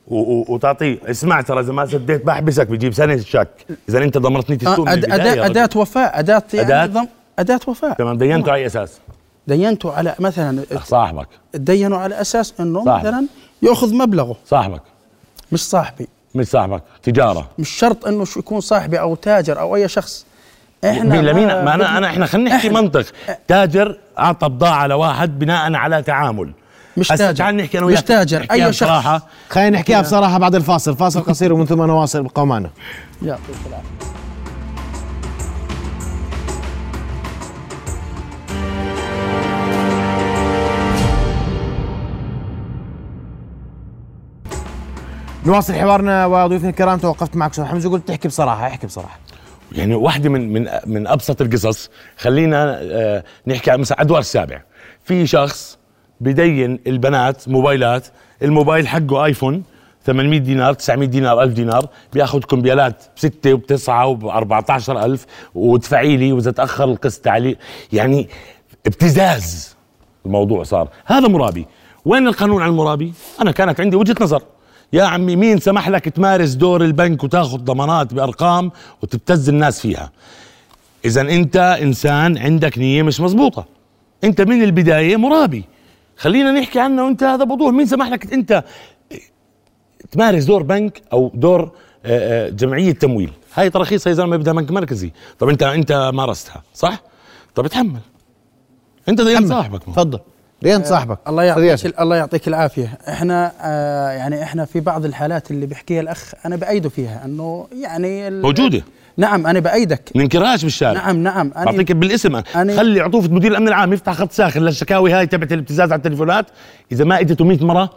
[0.08, 0.97] و- و- وتعطيه.
[1.06, 3.47] اسمع ترى إذا ما سديت بحبسك بجيب سنه شك.
[3.89, 5.39] إذا أنت ضمرتني آه، السوق من أد- رجل.
[5.39, 6.19] أداة وفاء.
[6.19, 7.08] أداة يعني أداة؟ ضم
[7.39, 7.93] أداة وفاء.
[7.93, 8.17] تمام.
[8.17, 8.99] دينته على أي أساس؟
[9.47, 11.27] دينته على مثلا صاحبك.
[11.56, 13.06] دينوا على أساس أنه صاحبك.
[13.08, 13.25] مثلا
[13.62, 14.36] يأخذ مبلغه.
[14.45, 14.82] صاحبك.
[15.51, 16.08] مش صاحبي.
[16.35, 17.49] مش صاحبك تجارة.
[17.59, 20.25] مش شرط أنه شو يكون صاحبي أو تاجر أو أي شخص.
[20.85, 23.05] إحنا مين لمين؟ ما أنا انا إحنا خلينا نحكي منطق.
[23.47, 26.51] تاجر أعطى بضاعة لواحد بناء على تعامل.
[26.97, 27.35] مش تاجر.
[27.35, 28.39] تعال نحكي أنا مش وياك تاجر.
[28.39, 28.83] نحكيها أي شخص.
[28.83, 29.21] بصراحة.
[29.49, 30.95] خلينا نحكيها بصراحة بعد الفاصل.
[30.95, 32.69] فاصل قصير ومن ثم نواصل ابقوا معنا
[33.21, 34.16] يعطيك العافية.
[45.47, 49.19] نواصل حوارنا وضيوفنا الكرام توقفت معك أستاذ حمزة قلت تحكي بصراحة احكي بصراحة.
[49.71, 51.89] يعني واحدة من من من أبسط القصص.
[52.17, 54.62] خلينا آه، نحكي عن مثلا أدوار السابع.
[55.03, 55.77] في شخص
[56.21, 58.07] بدين البنات موبايلات.
[58.43, 59.63] الموبايل حقه آيفون
[60.05, 61.89] 800 دينار 900 دينار 1000 دينار.
[62.13, 67.55] بياخذ كمبيالات بستة وبتسعة وب 14000 وادفعي لي وإذا تأخر القسط علي
[67.93, 68.29] يعني
[68.86, 69.75] ابتزاز
[70.25, 70.89] الموضوع صار.
[71.05, 71.65] هذا مرابي.
[72.05, 74.41] وين القانون على المرابي؟ أنا كانت عندي وجهة نظر.
[74.93, 78.71] يا عمي مين سمح لك تمارس دور البنك وتاخذ ضمانات بأرقام
[79.02, 80.12] وتبتز الناس فيها؟
[81.06, 83.65] اذا أنت إنسان عندك نية مش مزبوطه
[84.23, 85.63] أنت من البداية مرابي.
[86.17, 88.63] خلينا نحكي عنه وانت هذا بوضوح مين سمح لك أنت
[90.12, 94.71] تمارس دور بنك أو دور آه، آه، جمعية تمويل؟ هاي تراخيص يا زلمة بدها بنك
[94.71, 95.12] مركزي.
[95.39, 97.02] طب أنت أنت مارستها صح؟
[97.56, 98.00] طب اتحمل
[99.10, 99.84] أنت دين صاحبك.
[99.84, 100.19] تفضل.
[100.61, 101.43] لين صاحبك الله.
[101.43, 102.97] يعطيك الله يعطيك العافية.
[103.09, 108.27] إحنا آه يعني إحنا في بعض الحالات اللي بيحكيها الأخ أنا بايده فيها إنه يعني
[108.27, 108.81] ال- موجودة.
[109.17, 110.01] نعم أنا بأيدك.
[110.15, 110.93] ننكرهاش بالشارع.
[110.93, 111.51] نعم نعم.
[111.55, 112.41] أنا بعطيك بالاسم.
[112.41, 116.45] أنا- خلي عطوفة مدير الأمن العام يفتح خط ساخن للشكاوي هاي تبعت الابتزاز على التليفونات.
[116.91, 117.89] إذا ما اجته 100 مرة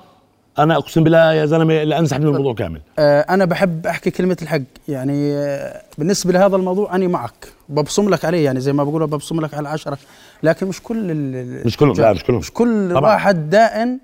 [0.58, 2.80] أنا أقسم بالله يا زلمة لا انسحب من الموضوع كامل.
[2.98, 4.60] آه، أنا بحب أحكي كلمة الحق.
[4.88, 7.48] يعني آه، بالنسبة لهذا الموضوع أنا معك.
[7.68, 9.98] ببصم لك عليه يعني زي ما بقولوا ببصم لك على العشرة
[10.42, 12.38] لكن مش كل ال- مش كلهم لا مش كلهم.
[12.38, 13.12] مش كل طبعاً.
[13.12, 13.98] واحد دائن.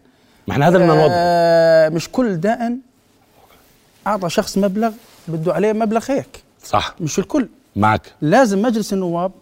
[0.49, 2.79] ما إحنا هذا اللي آه، مش كل دائن
[4.07, 4.91] أعطى شخص مبلغ
[5.29, 6.43] بده عليه مبلغ هيك.
[6.65, 6.95] صح.
[7.01, 7.49] مش الكل.
[7.77, 8.03] معك.
[8.23, 9.33] لازم مجلس النواب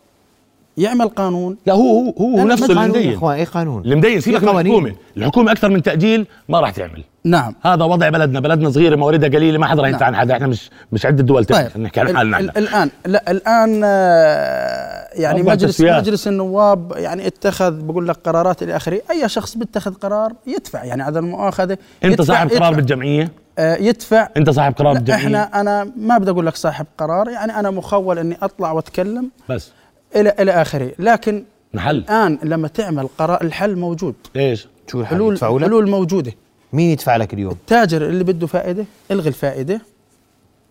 [0.76, 1.56] يعمل قانون.
[1.66, 4.42] لا هو هو هو نفسه اللي قانون يا مدين أخوان اي قانون؟ اللي مدين سيبك
[4.42, 4.72] من قوانين.
[4.72, 7.04] الحكومة الحكومة أكثر من تأجيل ما راح تعمل.
[7.24, 7.54] نعم.
[7.62, 8.40] هذا وضع بلدنا.
[8.40, 10.14] بلدنا صغيرة مواردها قليلة ما حدا راح يدفع نعم.
[10.14, 11.68] عن حدا إحنا مش مش عدة دول طيب.
[11.74, 11.82] طيب.
[11.82, 16.00] نحكي عن ال- حالنا ال- إحنا الآن لا الآن آه، يعني مجلس تسويات.
[16.02, 19.00] مجلس النواب يعني اتخذ بقول لك قرارات إلى آخره.
[19.10, 20.84] أي شخص بيتخذ قرار يدفع.
[20.84, 21.78] يعني على المؤاخذة.
[22.04, 22.70] أنت يدفع صاحب قرار يدفع.
[22.70, 24.28] بالجمعية؟ آه، يدفع.
[24.36, 27.28] أنت صاحب قرار بالجمعية؟ إحنا أنا ما بدي أقول لك صاحب قرار.
[27.28, 29.30] يعني أنا مخول إني أطلع وأتكلم.
[29.48, 29.72] بس.
[30.16, 30.90] إلى إلى آخره.
[30.98, 34.14] لكن نحل الآن لما تعمل قرار الحل موجود.
[34.36, 36.32] إيش؟ شو الحل؟ حلول؟ حلول موجودة.
[36.72, 39.80] مين يدفع لك اليوم؟ التاجر اللي بده فائدة الغي الفائدة.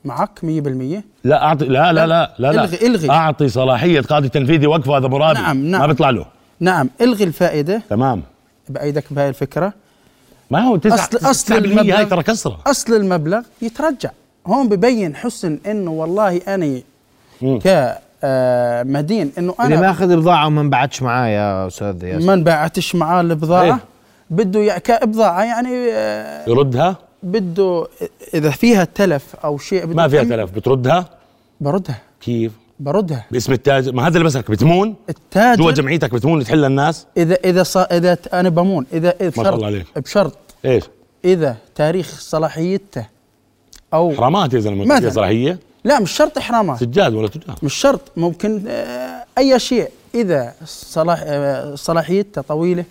[0.06, 2.64] معك 100% لا اعطي لا لا لا لا, لا.
[2.64, 3.10] الغي- الغي.
[3.10, 5.82] أعطي صلاحية قاضي تنفيذي وقفه هذا مرابي نعم، نعم.
[5.82, 6.26] ما بيطلع له.
[6.60, 7.82] نعم الغي الفائدة.
[7.90, 8.24] تمام.
[8.70, 9.74] بأيدك بهاي الفكرة.
[10.52, 12.60] ما هو تسعة أصل- أصل 9% المبلغ- هاي ترى كسرة.
[12.68, 14.10] أصل المبلغ يترجع.
[14.48, 16.82] هون ببين حسن إنه والله أنا
[18.24, 18.84] مم.
[18.84, 22.26] كمدين إنه اللي أنا ماخذ بضاعة وما انبعتش معاه يا أستاذ ياسر.
[22.26, 23.80] ما انباعتش معاه البضاعة إيه.
[24.30, 27.88] بده كبضاعه يعني آه، يردها؟ بده
[28.34, 31.06] إذا فيها تلف أو شيء بده ما فيها تلف بتردها؟
[31.62, 36.58] بردها كيف؟ بردها باسم التاجر ما هذا اللي بسك بتمون؟ جوا التاجر جمعيتك بتمون تحل
[36.62, 38.86] للناس اذا إذا صا إذا ت- أنا بمون.
[38.94, 39.86] اذا إذا شاء بشرط الله عليك.
[39.96, 40.38] بشرط.
[40.66, 40.84] إيش؟
[41.26, 43.06] إذا تاريخ صلاحيته
[43.94, 45.58] أو حرامات يا زلمة صلاحية.
[45.84, 46.80] لا مش شرط إحرامات.
[46.80, 47.56] سجاد ولا تجار.
[47.64, 49.90] مش شرط ممكن آه، أي شيء.
[50.16, 52.86] إذا صلاح آه، صلاحيته طويلة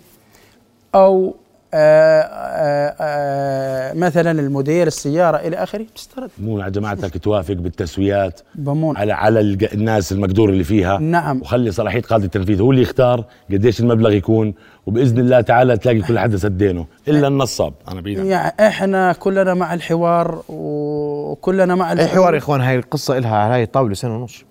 [0.95, 1.35] أو
[1.73, 5.83] آه، آه، آه، مثلا الموديل السيارة إلى آخره.
[5.83, 8.97] بتسترد مو على جماعتك توافق بالتسويات؟ بمون.
[8.97, 9.39] على على
[9.73, 11.41] الناس المقدور اللي فيها؟ نعم.
[11.41, 14.53] وخلي صلاحية قاضي التنفيذ هو اللي يختار قديش المبلغ يكون
[14.85, 17.73] وبإذن الله تعالى تلاقي كل حدا سدينه إلا النصاب.
[17.87, 18.17] أنا بعيد.
[18.17, 23.65] يعني إحنا كلنا مع الحوار وكلنا مع أي حوار يا إخوان؟ هاي القصة إلها هاي
[23.65, 24.43] طاوله سنة ونص.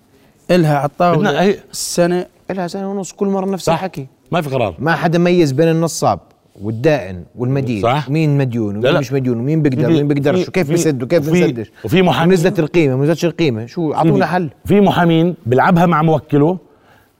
[0.51, 2.25] إلها على الطاولة هي السنة.
[2.51, 4.07] إلها سنة ونص كل مرة نفس الحكي.
[4.31, 4.75] ما في قرار.
[4.79, 6.19] ما حدا ميز بين النصاب.
[6.61, 7.81] والدائن والمدين.
[7.81, 8.09] صح.
[8.09, 8.99] مين مديون لا ومين لا.
[8.99, 13.03] مش مديون؟ ومين بيقدر ومين بيقدرش وكيف بيسد وكيف بيسدش وفي محامين- نزلت القيمة ما
[13.03, 14.49] نزلتش القيمة؟ شو أعطونا حل.
[14.65, 16.57] في محامين بيلعبها مع موكله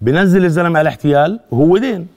[0.01, 2.07] بنزل الزلمة على احتيال وهو دين.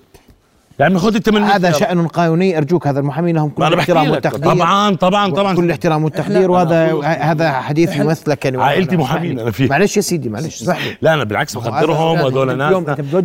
[0.78, 1.70] يعني خذ ال 800 هذا.
[1.70, 4.52] شأن قانوني أرجوك هذا المحامين لهم كل الاحترام والتقدير.
[4.52, 5.56] طبعا طبعا طبعا.
[5.56, 8.62] كل الاحترام والتقدير وهذا هذا حديث يمثلك يعني.
[8.62, 9.68] عائلتي محامين أنا فيه.
[9.68, 12.74] معلش يا سيدي معلش صح لا أنا بالعكس هذا- بقدرهم وهذول ناس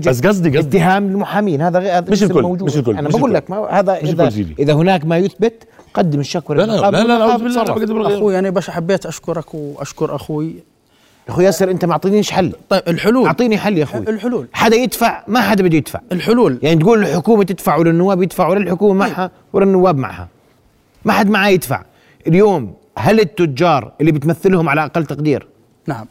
[0.07, 0.77] بس قصدي قصدي.
[0.77, 2.63] اتهام للمحامين هذا غير هذا مش الكل، موجود.
[2.63, 3.33] مش الكل، أنا مش بقول.
[3.33, 4.55] لك ما هذا مش اذا الكل سيدي.
[4.59, 8.17] إذا هناك ما يثبت قدم الشكوى لا لا لا لا لا بالغير.
[8.17, 10.70] أخوي أنا بس حبيت أشكرك وأشكر أخوي.
[11.29, 12.53] أخوي ياسر أنت ما أعطينيش حل.
[12.69, 13.25] طيب الحلول.
[13.25, 14.01] أعطيني حل يا أخوي.
[14.01, 14.47] الحلول.
[14.53, 15.99] حدا يدفع؟ ما حدا بده يدفع.
[16.11, 16.59] الحلول.
[16.63, 20.27] يعني تقول الحكومة تدفع ولا النواب يدفعوا ولا الحكومة معها ولا النواب معها.
[21.05, 21.83] ما حد معاه يدفع.
[22.27, 25.47] اليوم هل التجار اللي بتمثلهم على أقل تقدير
[25.87, 26.05] نعم.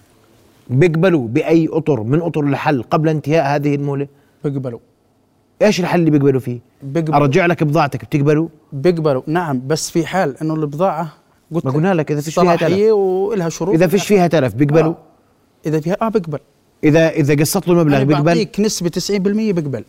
[0.70, 4.07] بيقبلوا بأي أطر من أطر الحل قبل انتهاء هذه المهله
[4.44, 4.79] بيقبلوا.
[5.62, 7.16] إيش الحل اللي بيقبلوا فيه؟ بيقبلوا.
[7.16, 9.23] أرجع لك بضاعتك بتقبلوا؟ بيقبلوا.
[9.27, 11.12] نعم بس في حال إنه البضاعة
[11.54, 12.60] قلت ما لك قلنا لك إذا فيش فيها تلف.
[12.60, 13.74] صلاحيه ولها شروط.
[13.74, 14.96] إذا فيش فيها تلف بيقبلوا آه.
[15.66, 16.38] إذا فيها آه بيقبل
[16.84, 19.12] إذا إذا قسط له المبلغ بيقبل بعطيك نسبة 90%
[19.52, 19.84] بيقبل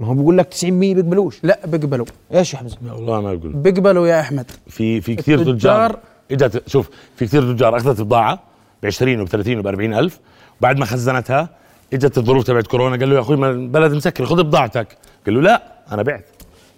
[0.00, 4.06] ما هو بقول لك 90% بيقبلوش لا بيقبلوا إيش يا حمزه والله ما بقول بيقبلوا
[4.06, 4.50] يا أحمد.
[4.68, 5.98] في في كثير تجار.
[6.30, 8.40] إجت شوف في كثير تجار أخذت بضاعة
[8.82, 10.18] ب 20 وب 30 وب 40 ألف.
[10.60, 11.48] بعد ما خزنتها
[11.92, 14.88] إجت الظروف تبعت كورونا قال له يا أخوي ما البلد مسكر خذ بضاعتك.
[15.26, 16.24] قال له لا أنا بعت.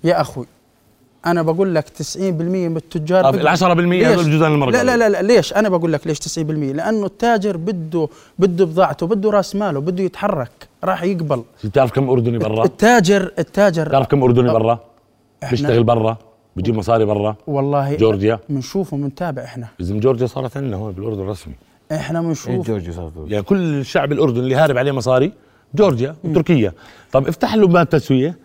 [0.04, 0.46] يا أخوي.
[1.26, 3.34] أنا بقول لك 90% من التجار طب.
[3.34, 6.18] ال 10% ليش؟ هذول جزء المرة لا لا لا لا ليش؟ أنا بقول لك ليش
[6.18, 8.08] 90% لأنه التاجر بده
[8.38, 10.50] بده بضاعته بده رأس ماله بده يتحرك
[10.84, 11.42] راح يقبل.
[11.64, 14.80] بتعرف كم أردني برا؟ التاجر التاجر بتعرف كم أردني برا؟
[15.44, 16.16] إحنا- بيشتغل برا
[16.56, 17.36] بجيب مصاري برا.
[17.46, 18.38] والله جورجيا.
[18.48, 19.66] بنشوفه بنتابع إحنا.
[19.80, 21.54] اذا جورجيا صارت عندنا هون بالأردن الرسمي.
[21.92, 25.32] إحنا بنشوف جورجي صار يعني كل الشعب الأردني اللي هارب عليه مصاري
[25.74, 26.72] جورجيا وتركيا
[27.12, 28.43] طب افتح له باب تسوية.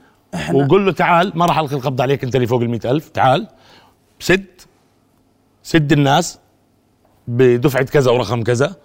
[0.53, 3.09] وقول له تعال ما راح ألقي القبض عليك انت اللي فوق ال ألف.
[3.09, 3.47] تعال
[4.19, 4.45] سد
[5.63, 6.39] سد الناس
[7.27, 8.75] بدفعة كذا ورقم كذا.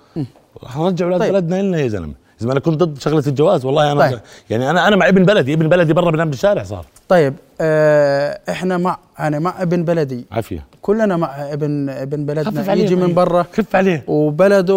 [0.63, 1.33] راح نرجع أولاد طيب.
[1.33, 2.15] بلدنا لنا يا زلمة.
[2.43, 4.21] إذا أنا كنت ضد شغلة الجواز والله أنا طيب.
[4.51, 6.87] يعني أنا أنا مع ابن بلدي ابن بلدي برا بنام بالشارع صار.
[7.09, 10.27] طيب آه إحنا مع أنا مع ابن بلدي.
[10.33, 10.67] عافية.
[10.83, 12.73] كلنا مع ابن ابن بلدنا.
[12.73, 13.15] يجي من طيب.
[13.15, 13.43] برا.
[13.43, 14.05] خف عليه.
[14.07, 14.75] وبلده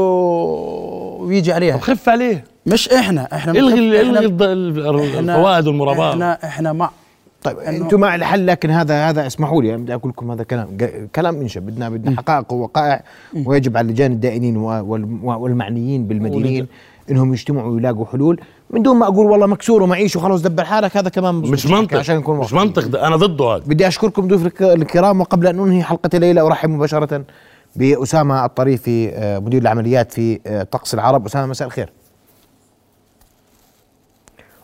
[1.28, 1.76] ويجي عليها.
[1.76, 2.44] طب خف عليه.
[2.66, 4.26] مش إحنا إحنا إلغي إلغي
[5.20, 6.90] الفوائد والمرابات إحنا إحنا مع.
[7.44, 10.78] طيب أنتم مع الحل لكن هذا هذا اسمحوا لي بدي أقول لكم هذا كلام
[11.16, 13.04] كلام انشا بدنا بدنا حقائق ووقائع
[13.46, 14.58] ويجب على اللجان الدائنين
[15.24, 16.68] والمعنيين بالمدينين
[17.12, 18.42] إنهم يجتمعوا ويلاقوا حلول.
[18.70, 21.98] من دون ما أقول والله مكسور ومعيش وخلاص دبر حالك هذا كمان مش منطق.
[21.98, 23.64] عشان نكون مش منطق أنا ضده هذا.
[23.66, 27.24] بدي أشكركم ضيوف الكرام وقبل أن أنهي حلقة الليلة أرحب مباشرة.
[27.76, 31.26] بأسامة الطريفي آه، مدير العمليات في آه، طقس العرب.
[31.26, 31.90] أسامة مساء الخير.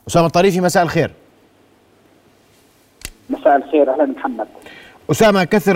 [0.08, 1.12] أسامة الطريفي مساء الخير.
[3.30, 3.94] مساء الخير.
[3.94, 4.48] أهلا محمد.
[5.12, 5.76] أسامة كثر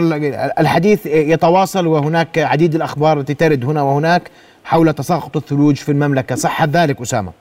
[0.60, 4.32] الحديث يتواصل وهناك عديد الأخبار التي ترد هنا وهناك
[4.64, 6.36] حول تساقط الثلوج في المملكة.
[6.36, 7.32] صح ذلك أسامة؟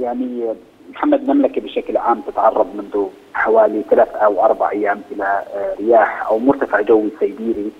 [0.00, 0.44] يعني
[0.90, 6.38] محمد المملكة بشكل عام تتعرض منذ حوالي ثلاث أو أربع أيام إلى آه، رياح أو
[6.38, 7.70] مرتفع جوي سيبيري.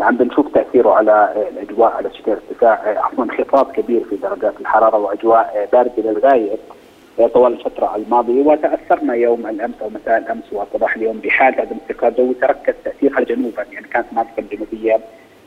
[0.00, 4.60] عم بنشوف تأثيره على آه، الأجواء على شكل ارتفاع آه، عفوا انخفاض كبير في درجات
[4.60, 6.56] الحرارة وأجواء باردة للغاية
[7.34, 12.34] طوال الفترة الماضية وتأثرنا يوم الأمس أو مساء الأمس وصباح اليوم بحال عدم استقرار جوي
[12.34, 15.00] تركز تأثيرها جنوبا يعني كانت المناطق الجنوبية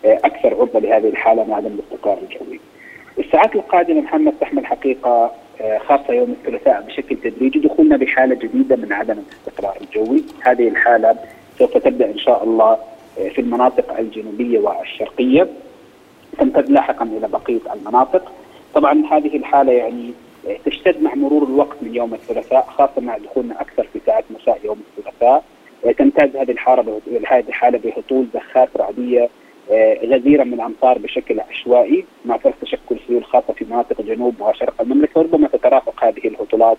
[0.05, 2.59] أكثر عرضة لهذه الحالة من عدم الاستقرار الجوي.
[3.19, 5.31] الساعات القادمة محمد تحمل حقيقة
[5.62, 11.15] آه، خاصة يوم الثلاثاء بشكل تدريجي دخولنا بحالة جديدة من عدم الاستقرار الجوي هذه الحالة
[11.59, 12.79] سوف تبدأ إن شاء الله آه،
[13.27, 15.47] في المناطق الجنوبية والشرقية
[16.38, 18.32] تمتد لاحقا إلى بقية المناطق.
[18.73, 20.13] طبعا هذه الحالة يعني
[20.65, 24.82] تشتد مع مرور الوقت من يوم الثلاثاء خاصة مع دخولنا أكثر في ساعات مساء يوم
[24.97, 25.43] الثلاثاء.
[25.97, 29.29] تمتاز هذه الحالة هذه الحالة بهطول زخات رعدية
[29.71, 34.82] آه، غزيرة من الأمطار بشكل عشوائي مع فرص تشكل سيول خاصة في مناطق جنوب وشرق
[34.82, 36.77] المملكة وربما تترافق هذه الهطولات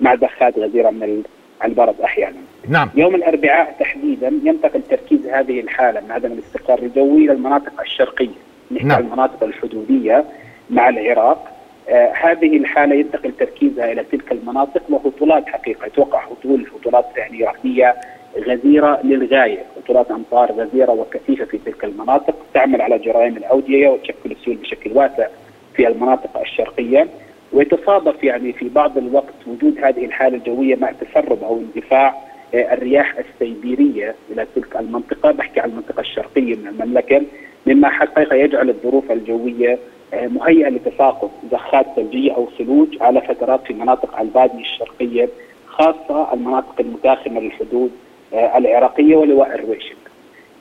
[0.00, 1.22] مع دخات غزيرة من
[1.64, 2.36] البرد أحيانا.
[2.68, 2.90] نعم.
[2.94, 8.28] يوم الأربعاء تحديدا ينتقل تركيز هذه الحالة من عدم الاستقرار الجوي إلى المناطق الشرقية،
[8.70, 9.00] نحكي نعم.
[9.00, 10.24] المناطق الحدودية
[10.70, 11.52] مع العراق.
[11.88, 17.96] آه هذه الحالة ينتقل تركيزها إلى تلك المناطق وهطولات حقيقة يتوقع هطول هطولات يعني رهنيه
[18.38, 24.56] غزيرة للغاية، هطولات أمطار غزيرة وكثيفة في تلك المناطق تعمل على جرائم الأودية وتشكل السيول
[24.56, 25.26] بشكل واسع
[25.74, 27.08] في المناطق الشرقية
[27.52, 33.14] ويتصادف يعني في بعض الوقت وجود هذه الحالة الجوية مع تسرب أو اندفاع آه، الرياح
[33.18, 37.22] السيبيرية إلى تلك المنطقة، بحكي عن المنطقة الشرقية من المملكة
[37.66, 39.78] مما حقيقة يجعل الظروف الجوية
[40.14, 45.28] آه، مهيئة لتساقط زخات ثلجية أو ثلوج على فترات في مناطق البادية الشرقية
[45.66, 47.90] خاصة المناطق المتاخمة للحدود
[48.34, 49.94] آه، العراقية ولواء الرويشن.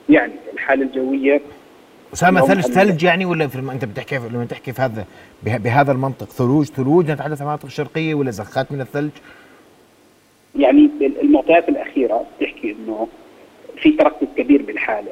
[0.09, 1.41] يعني الحالة الجوية
[2.13, 5.05] أسامة ثلج ثلج يعني ولا في أنت بتحكي لما تحكي في هذا
[5.43, 9.09] بهذا المنطق ثلوج ثلوج نتحدث عن المناطق الشرقية ولا زخات من الثلج؟
[10.55, 10.89] يعني
[11.21, 13.07] المعطيات الأخيرة بتحكي إنه
[13.81, 15.09] في تركز كبير بالحالة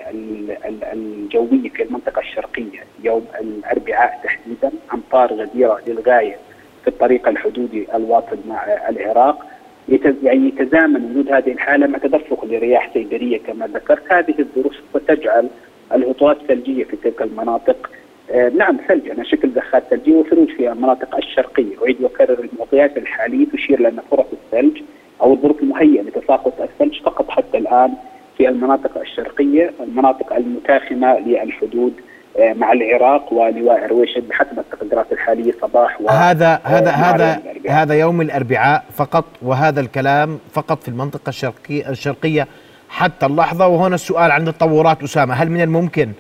[0.94, 2.84] الجوية في المنطقة الشرقية.
[3.04, 6.38] يوم الأربعاء تحديدا أمطار غزيره للغاية
[6.82, 9.46] في الطريق الحدودي الواصل مع العراق.
[10.24, 14.12] يعني يتزامن وجود هذه الحالة مع تدفق لرياح سيبرية كما ذكرت.
[14.12, 15.50] هذه الظروف ستجعل
[15.94, 17.90] الهطولات الثلجية في تلك المناطق.
[18.32, 23.46] آه نعم ثلج على شكل زخات ثلجيه وثلوج في المناطق الشرقية، أعيد وأكرر المعطيات الحالية
[23.54, 24.82] تشير لأن فرص الثلج
[25.22, 27.94] أو الظروف المهيئة لتساقط الثلج فقط حتى الآن
[28.38, 31.94] في المناطق الشرقية، المناطق المتاخمة للحدود
[32.40, 38.22] آه، مع العراق ولواء رويشد بحسب التقديرات الحالية صباح و هذا هذا هذا هذا يوم
[38.22, 42.48] الأربعاء فقط وهذا الكلام فقط في المنطقة الشرقيه الشرقية.
[42.96, 46.12] حتى اللحظة وهنا السؤال عند التطورات أسامة هل من الممكن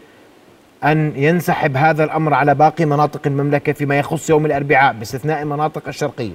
[0.83, 6.31] أن ينسحب هذا الأمر على باقي مناطق المملكة فيما يخص يوم الأربعاء باستثناء المناطق الشرقية؟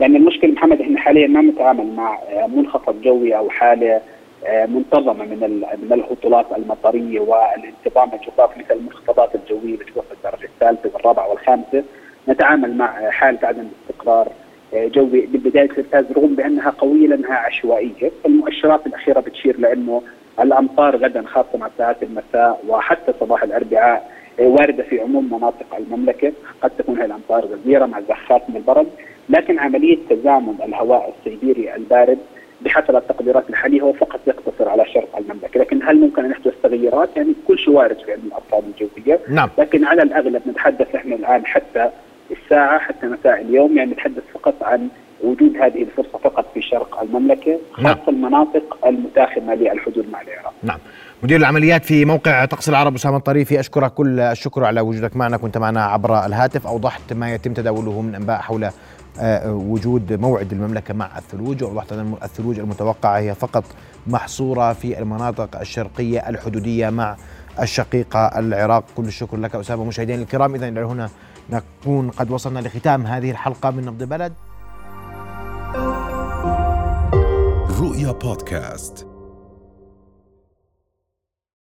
[0.00, 4.00] يعني المشكلة محمد إحنا حاليا ما نتعامل مع منخفض جوي أو حالة
[4.46, 10.90] آه، منتظمة من من الهطولات المطرية والانتظام الجفاف مثل المنخفضات الجوية اللي في الدرجة الثالثة
[10.94, 11.84] والرابعة والخامسة
[12.28, 14.28] نتعامل مع حالة عدم استقرار
[14.74, 20.02] جوي ببدايه الارتاز رغم بأنها قوية لأنها عشوائية، المؤشرات الأخيرة بتشير لأنه
[20.40, 26.70] الأمطار غدا خاصة مع ساعات المساء وحتى صباح الأربعاء واردة في عموم مناطق المملكة، قد
[26.78, 28.86] تكون هذه الأمطار غزيرة مع زخات من البرد،
[29.28, 32.18] لكن عملية تزامن الهواء السيبيري البارد
[32.60, 37.08] بحسب التقديرات الحالية هو فقط يقتصر على شرق المملكة، لكن هل ممكن أن يحدث تغيرات؟
[37.16, 39.48] يعني كل شيء وارد في علم الارصاد الجوية، نعم.
[39.58, 41.90] لكن على الأغلب نتحدث إحنا الآن حتى
[42.46, 44.88] الساعة حتى مساء اليوم يعني نتحدث فقط عن
[45.24, 47.94] وجود هذه الفرصة فقط في شرق المملكة نعم.
[47.94, 48.14] خاصة نعم.
[48.14, 50.52] المناطق المتاخمة للحدود مع العراق.
[50.62, 50.78] نعم.
[51.22, 55.58] مدير العمليات في موقع طقس العرب أسامة الطريفي أشكرك كل الشكر على وجودك معنا كنت
[55.58, 58.68] معنا عبر الهاتف أوضحت ما يتم تداوله من أنباء حول
[59.20, 63.64] آه، وجود موعد المملكة مع الثلوج ووضحت أن الثلوج المتوقعة هي فقط
[64.06, 67.16] محصورة في المناطق الشرقية الحدودية مع
[67.62, 71.10] الشقيقة العراق كل الشكر لك أسامة مشاهدينا الكرام اذا إلى هنا
[71.50, 74.32] نكون قد وصلنا لختام هذه الحلقة من نبض بلد.
[77.80, 79.15] رؤيا بودكاست.